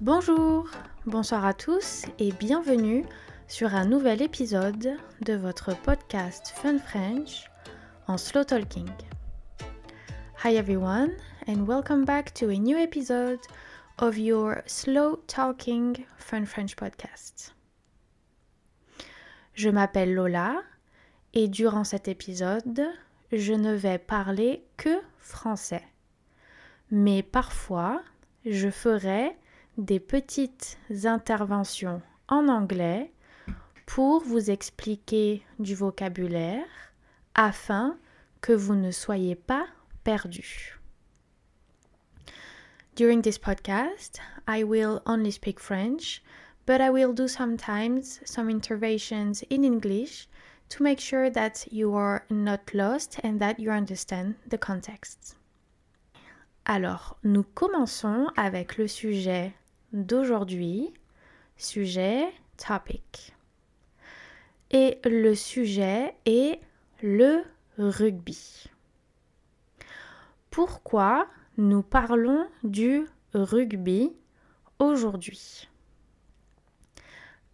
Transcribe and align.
Bonjour, 0.00 0.68
bonsoir 1.06 1.44
à 1.44 1.54
tous 1.54 2.04
et 2.18 2.32
bienvenue 2.32 3.04
sur 3.48 3.74
un 3.74 3.84
nouvel 3.84 4.22
épisode 4.22 4.96
de 5.20 5.34
votre 5.34 5.76
podcast 5.82 6.52
Fun 6.54 6.78
French 6.78 7.50
en 8.06 8.16
slow 8.16 8.44
talking. 8.44 8.88
Hi 10.44 10.56
everyone 10.56 11.10
and 11.46 11.66
welcome 11.66 12.04
back 12.04 12.32
to 12.34 12.48
a 12.48 12.56
new 12.56 12.78
episode 12.78 13.40
of 13.98 14.16
your 14.16 14.62
slow 14.66 15.16
talking 15.26 16.06
Fun 16.16 16.46
French 16.46 16.76
podcast. 16.76 17.54
Je 19.54 19.68
m'appelle 19.68 20.14
Lola 20.14 20.62
et 21.34 21.48
durant 21.48 21.84
cet 21.84 22.08
épisode, 22.08 22.86
je 23.32 23.52
ne 23.52 23.74
vais 23.74 23.98
parler 23.98 24.64
que 24.76 25.00
français. 25.18 25.84
Mais 26.90 27.22
parfois, 27.22 28.02
je 28.44 28.70
ferai 28.70 29.36
des 29.78 30.00
petites 30.00 30.78
interventions 31.04 32.02
en 32.28 32.48
anglais 32.48 33.12
pour 33.86 34.22
vous 34.22 34.50
expliquer 34.50 35.42
du 35.58 35.74
vocabulaire 35.74 36.64
afin 37.34 37.98
que 38.40 38.52
vous 38.52 38.74
ne 38.74 38.90
soyez 38.90 39.34
pas 39.34 39.66
perdu. 40.04 40.78
During 42.96 43.22
this 43.22 43.38
podcast, 43.38 44.20
I 44.46 44.62
will 44.62 45.00
only 45.06 45.30
speak 45.30 45.60
French, 45.60 46.22
but 46.66 46.80
I 46.80 46.90
will 46.90 47.12
do 47.12 47.28
sometimes 47.28 48.20
some 48.24 48.50
interventions 48.50 49.42
in 49.50 49.64
English 49.64 50.28
to 50.70 50.82
make 50.82 51.00
sure 51.00 51.30
that 51.30 51.66
you 51.70 51.94
are 51.94 52.24
not 52.30 52.74
lost 52.74 53.18
and 53.22 53.38
that 53.40 53.58
you 53.58 53.70
understand 53.70 54.34
the 54.46 54.58
context. 54.58 55.36
Alors, 56.72 57.18
nous 57.24 57.42
commençons 57.42 58.28
avec 58.36 58.76
le 58.76 58.86
sujet 58.86 59.52
d'aujourd'hui, 59.92 60.94
sujet 61.56 62.32
topic. 62.56 63.34
Et 64.70 65.00
le 65.04 65.34
sujet 65.34 66.14
est 66.26 66.60
le 67.02 67.42
rugby. 67.76 68.70
Pourquoi 70.52 71.26
nous 71.56 71.82
parlons 71.82 72.46
du 72.62 73.04
rugby 73.34 74.12
aujourd'hui? 74.78 75.68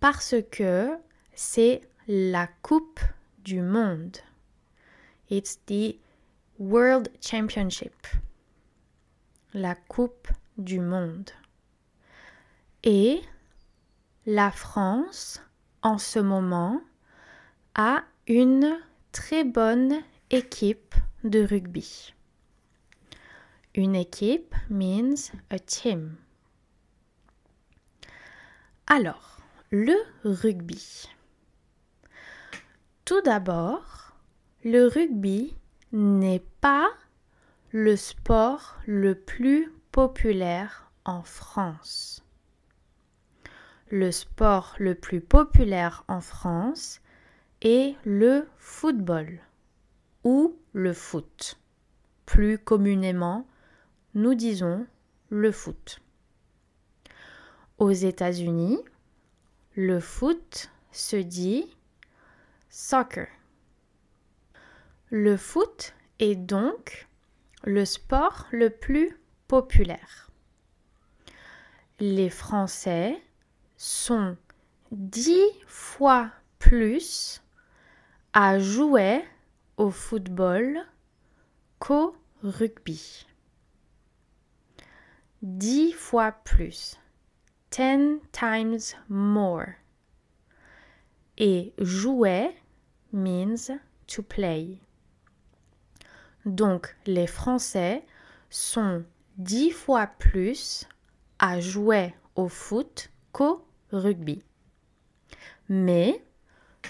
Parce 0.00 0.34
que 0.50 0.90
c'est 1.34 1.82
la 2.08 2.48
Coupe 2.62 2.98
du 3.44 3.62
Monde. 3.62 4.16
It's 5.30 5.60
the 5.66 6.00
World 6.58 7.12
Championship. 7.20 7.94
La 9.56 9.76
Coupe 9.76 10.26
du 10.58 10.80
Monde. 10.80 11.30
Et 12.82 13.22
la 14.26 14.50
France, 14.50 15.40
en 15.80 15.96
ce 15.96 16.18
moment, 16.18 16.80
a 17.76 18.02
une 18.26 18.76
très 19.12 19.44
bonne 19.44 20.02
équipe 20.32 20.96
de 21.22 21.44
rugby. 21.44 22.14
Une 23.76 23.94
équipe 23.94 24.56
means 24.70 25.30
a 25.50 25.60
team. 25.60 26.16
Alors, 28.88 29.38
le 29.70 29.94
rugby. 30.24 31.08
Tout 33.04 33.20
d'abord, 33.20 34.16
le 34.64 34.88
rugby 34.88 35.54
n'est 35.92 36.44
pas 36.60 36.90
le 37.76 37.96
sport 37.96 38.76
le 38.86 39.16
plus 39.16 39.68
populaire 39.90 40.92
en 41.04 41.24
France. 41.24 42.24
Le 43.90 44.12
sport 44.12 44.76
le 44.78 44.94
plus 44.94 45.20
populaire 45.20 46.04
en 46.06 46.20
France 46.20 47.00
est 47.62 47.96
le 48.04 48.46
football 48.58 49.40
ou 50.22 50.56
le 50.72 50.92
foot. 50.92 51.58
Plus 52.26 52.58
communément, 52.58 53.44
nous 54.14 54.36
disons 54.36 54.86
le 55.30 55.50
foot. 55.50 55.98
Aux 57.78 57.90
États-Unis, 57.90 58.78
le 59.74 59.98
foot 59.98 60.70
se 60.92 61.16
dit 61.16 61.76
soccer. 62.70 63.26
Le 65.10 65.36
foot 65.36 65.92
est 66.20 66.36
donc 66.36 67.08
le 67.64 67.84
sport 67.84 68.46
le 68.52 68.70
plus 68.70 69.18
populaire. 69.48 70.30
Les 71.98 72.28
Français 72.28 73.20
sont 73.76 74.36
dix 74.92 75.46
fois 75.66 76.30
plus 76.58 77.42
à 78.32 78.58
jouer 78.58 79.24
au 79.76 79.90
football 79.90 80.78
qu'au 81.78 82.16
rugby. 82.42 83.26
Dix 85.42 85.92
fois 85.92 86.32
plus. 86.32 86.98
Ten 87.70 88.18
times 88.32 88.94
more. 89.08 89.74
Et 91.38 91.72
jouer 91.78 92.54
means 93.12 93.70
to 94.06 94.22
play. 94.22 94.78
Donc 96.46 96.94
les 97.06 97.26
Français 97.26 98.04
sont 98.50 99.04
dix 99.36 99.70
fois 99.70 100.06
plus 100.06 100.86
à 101.38 101.60
jouer 101.60 102.14
au 102.36 102.48
foot 102.48 103.10
qu'au 103.32 103.66
rugby. 103.92 104.42
Mais 105.68 106.22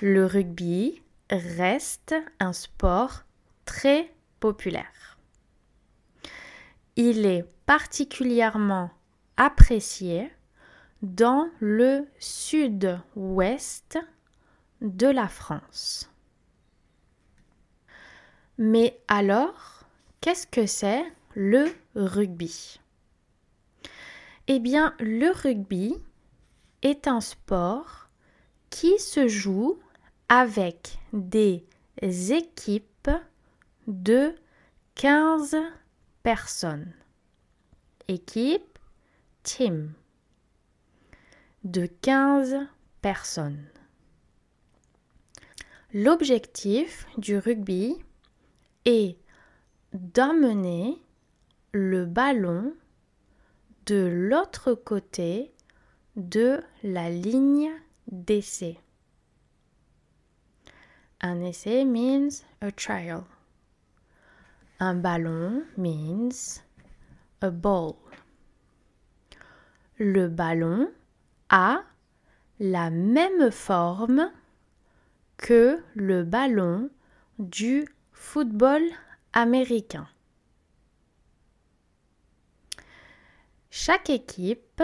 le 0.03 0.27
rugby 0.27 1.03
reste 1.31 2.15
un 2.41 2.53
sport 2.53 3.23
très 3.65 4.13
populaire. 4.41 5.19
Il 6.97 7.27
est 7.27 7.45
particulièrement 7.67 8.91
apprécié 9.37 10.31
dans 11.03 11.49
le 11.61 12.07
sud-ouest 12.19 13.99
de 14.81 15.07
la 15.07 15.29
France. 15.29 16.11
Mais 18.59 19.01
alors, 19.09 19.85
qu'est-ce 20.21 20.47
que 20.47 20.67
c'est 20.67 21.05
le 21.35 21.67
rugby? 21.97 22.81
Eh 24.47 24.61
bien, 24.61 24.95
le 25.01 25.31
rugby 25.31 25.97
est 26.83 27.09
un 27.09 27.21
sport 27.21 28.09
qui 28.71 28.99
se 28.99 29.27
joue 29.27 29.79
avec 30.29 30.99
des 31.13 31.65
équipes 32.33 33.11
de 33.87 34.35
15 34.95 35.57
personnes. 36.23 36.93
Équipe, 38.07 38.79
team. 39.43 39.93
De 41.65 41.87
15 41.87 42.57
personnes. 43.01 43.65
L'objectif 45.93 47.07
du 47.17 47.39
rugby 47.39 47.97
est 48.85 49.19
d'amener 49.93 51.01
le 51.73 52.05
ballon 52.05 52.75
de 53.87 54.07
l'autre 54.07 54.75
côté 54.75 55.53
de 56.17 56.63
la 56.83 57.11
ligne 57.11 57.71
d'essai. 58.11 58.79
Un 61.21 61.41
essai 61.41 61.85
means 61.85 62.45
a 62.61 62.71
trial. 62.71 63.25
Un 64.81 64.95
ballon 64.95 65.65
means 65.77 66.63
a 67.41 67.51
ball. 67.51 67.95
Le 69.99 70.29
ballon 70.29 70.91
a 71.49 71.83
la 72.61 72.91
même 72.91 73.51
forme 73.51 74.31
que 75.37 75.83
le 75.95 76.25
ballon 76.25 76.91
du 77.39 77.89
football 78.15 78.83
américain. 79.33 80.09
Chaque 83.71 84.09
équipe 84.09 84.83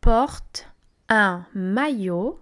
portent 0.00 0.68
un 1.08 1.46
maillot 1.54 2.38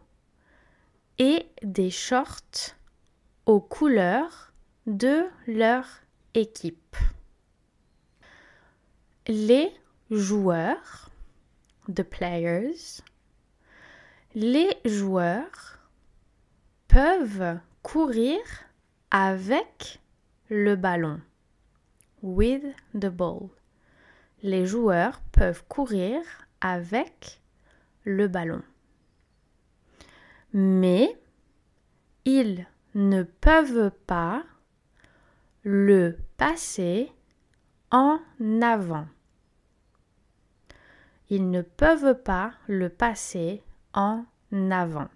et 1.18 1.46
des 1.62 1.90
shorts 1.90 2.74
aux 3.44 3.60
couleurs 3.60 4.52
de 4.86 5.24
leur 5.46 5.86
équipe. 6.34 6.96
Les 9.28 9.72
joueurs, 10.10 11.10
the 11.88 12.02
players, 12.02 13.02
les 14.34 14.76
joueurs 14.84 15.78
peuvent 16.88 17.58
courir 17.82 18.38
avec 19.18 19.98
le 20.50 20.76
ballon, 20.76 21.22
with 22.20 22.62
the 22.92 23.08
ball. 23.08 23.48
les 24.42 24.66
joueurs 24.66 25.22
peuvent 25.32 25.64
courir 25.68 26.20
avec 26.60 27.40
le 28.04 28.28
ballon. 28.28 28.62
Mais 30.52 31.18
ils 32.26 32.66
ne 32.94 33.22
peuvent 33.22 33.90
pas 34.06 34.44
le 35.64 36.18
passer 36.36 37.10
en 37.90 38.20
avant. 38.60 39.08
Ils 41.30 41.50
ne 41.50 41.62
peuvent 41.62 42.22
pas 42.22 42.52
le 42.66 42.90
passer 42.90 43.62
en 43.94 44.26
avant. 44.52 45.08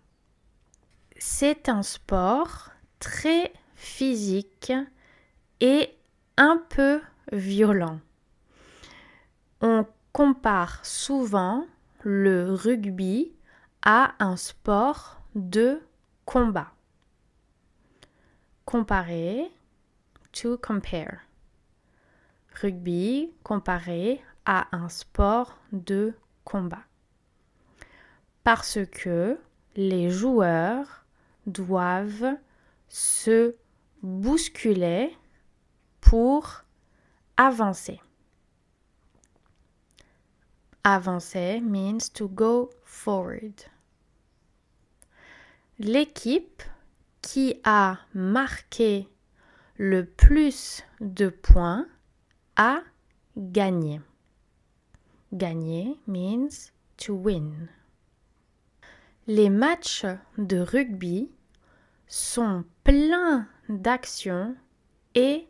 C'est 1.19 1.69
un 1.69 1.83
sport 1.83 2.71
très 2.99 3.53
physique 3.81 4.73
et 5.61 5.97
un 6.37 6.63
peu 6.69 7.01
violent. 7.33 7.99
On 9.63 9.87
compare 10.13 10.85
souvent 10.85 11.67
le 12.03 12.53
rugby 12.53 13.33
à 13.83 14.15
un 14.19 14.37
sport 14.37 15.23
de 15.35 15.81
combat. 16.27 16.73
Comparer, 18.67 19.51
to 20.33 20.59
compare. 20.59 21.21
Rugby 22.61 23.33
comparé 23.43 24.21
à 24.45 24.69
un 24.77 24.91
sport 24.91 25.57
de 25.73 26.13
combat. 26.45 26.85
Parce 28.45 28.79
que 28.93 29.39
les 29.75 30.11
joueurs 30.11 31.07
doivent 31.47 32.37
se 32.91 33.55
bousculer 34.03 35.17
pour 36.01 36.65
avancer. 37.37 38.01
Avancer 40.85 41.61
means 41.61 42.09
to 42.13 42.29
go 42.29 42.71
forward. 42.85 43.65
L'équipe 45.79 46.63
qui 47.23 47.61
a 47.65 47.99
marqué 48.15 49.09
le 49.77 50.05
plus 50.05 50.83
de 51.01 51.29
points 51.29 51.87
a 52.57 52.83
gagné. 53.37 54.01
Gagner 55.33 55.99
means 56.07 56.73
to 56.97 57.15
win. 57.15 57.69
Les 59.27 59.49
matchs 59.49 60.05
de 60.39 60.59
rugby 60.59 61.31
sont 62.07 62.65
pleins 62.85 63.47
d'actions 63.71 64.57
et 65.15 65.49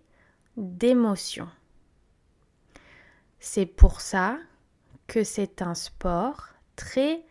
d'émotions. 0.56 1.48
C'est 3.38 3.66
pour 3.66 4.00
ça 4.00 4.38
que 5.06 5.24
c'est 5.24 5.62
un 5.62 5.74
sport 5.74 6.48
très 6.76 7.24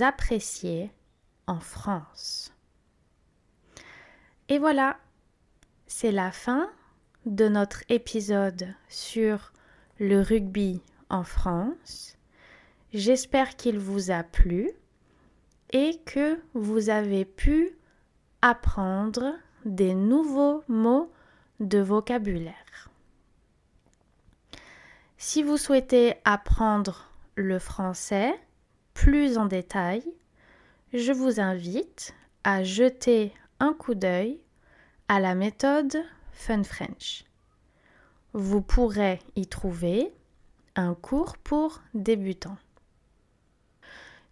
apprécié 0.00 0.92
en 1.46 1.58
France. 1.58 2.54
Et 4.48 4.58
voilà, 4.58 4.98
c'est 5.86 6.12
la 6.12 6.30
fin 6.30 6.70
de 7.26 7.48
notre 7.48 7.82
épisode 7.88 8.74
sur 8.88 9.52
le 9.98 10.20
rugby 10.20 10.80
en 11.08 11.24
France. 11.24 12.16
J'espère 12.92 13.56
qu'il 13.56 13.78
vous 13.78 14.10
a 14.10 14.22
plu 14.22 14.70
et 15.72 16.00
que 16.06 16.40
vous 16.54 16.88
avez 16.88 17.24
pu 17.24 17.76
apprendre 18.42 19.34
des 19.64 19.94
nouveaux 19.94 20.62
mots 20.68 21.10
de 21.60 21.78
vocabulaire. 21.78 22.90
Si 25.18 25.42
vous 25.42 25.58
souhaitez 25.58 26.14
apprendre 26.24 27.10
le 27.34 27.58
français 27.58 28.32
plus 28.94 29.36
en 29.38 29.46
détail, 29.46 30.02
je 30.92 31.12
vous 31.12 31.40
invite 31.40 32.14
à 32.42 32.64
jeter 32.64 33.32
un 33.60 33.74
coup 33.74 33.94
d'œil 33.94 34.40
à 35.08 35.20
la 35.20 35.34
méthode 35.34 36.02
Fun 36.32 36.64
French. 36.64 37.24
Vous 38.32 38.62
pourrez 38.62 39.18
y 39.36 39.46
trouver 39.46 40.12
un 40.76 40.94
cours 40.94 41.36
pour 41.36 41.82
débutants. 41.94 42.56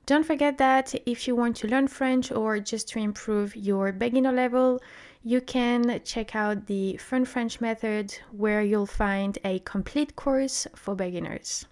Don't 0.06 0.24
forget 0.24 0.56
that 0.56 0.94
if 1.04 1.26
you 1.26 1.36
want 1.36 1.52
to 1.60 1.66
learn 1.66 1.86
French 1.86 2.32
or 2.32 2.58
just 2.64 2.88
to 2.92 2.98
improve 2.98 3.54
your 3.54 3.92
beginner 3.92 4.32
level, 4.32 4.78
you 5.24 5.40
can 5.40 6.00
check 6.04 6.34
out 6.34 6.66
the 6.66 6.96
Fun 6.96 7.24
French 7.24 7.60
method 7.60 8.18
where 8.32 8.62
you'll 8.62 8.86
find 8.86 9.38
a 9.44 9.58
complete 9.60 10.16
course 10.16 10.66
for 10.74 10.94
beginners. 10.94 11.66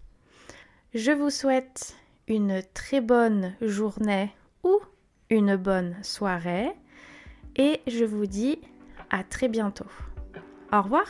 Je 0.94 1.12
vous 1.12 1.30
souhaite 1.30 1.94
une 2.28 2.62
très 2.74 3.00
bonne 3.00 3.54
journée 3.60 4.34
ou 4.64 4.80
une 5.30 5.56
bonne 5.56 5.96
soirée 6.02 6.72
et 7.56 7.80
je 7.86 8.04
vous 8.04 8.26
dis 8.26 8.58
à 9.10 9.22
très 9.22 9.48
bientôt. 9.48 9.90
Au 10.72 10.82
revoir 10.82 11.06